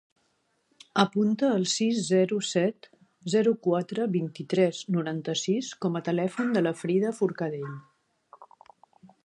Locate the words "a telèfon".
5.99-6.53